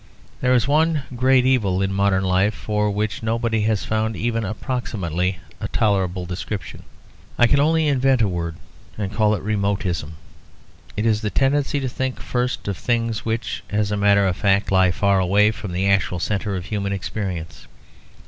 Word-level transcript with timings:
There 0.39 0.55
is 0.55 0.67
one 0.67 1.03
great 1.15 1.45
evil 1.45 1.79
in 1.79 1.93
modern 1.93 2.23
life 2.23 2.55
for 2.55 2.89
which 2.89 3.21
nobody 3.21 3.61
has 3.65 3.85
found 3.85 4.15
even 4.17 4.43
approximately 4.43 5.37
a 5.59 5.67
tolerable 5.67 6.25
description: 6.25 6.81
I 7.37 7.45
can 7.45 7.59
only 7.59 7.87
invent 7.87 8.19
a 8.23 8.27
word 8.27 8.55
and 8.97 9.13
call 9.13 9.35
it 9.35 9.43
"remotism." 9.43 10.13
It 10.97 11.05
is 11.05 11.21
the 11.21 11.29
tendency 11.29 11.79
to 11.81 11.87
think 11.87 12.19
first 12.19 12.67
of 12.67 12.77
things 12.77 13.25
which, 13.25 13.63
as 13.69 13.91
a 13.91 13.95
matter 13.95 14.25
of 14.25 14.35
fact, 14.35 14.71
lie 14.71 14.89
far 14.89 15.19
away 15.19 15.51
from 15.51 15.71
the 15.71 15.87
actual 15.87 16.17
centre 16.17 16.55
of 16.55 16.65
human 16.65 16.93
experience. 16.93 17.67